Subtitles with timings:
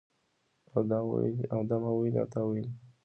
[0.73, 1.01] او د ما
[1.95, 2.71] ویلي او تا ویلي